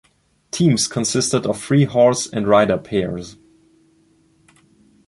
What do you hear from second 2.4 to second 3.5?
rider pairs.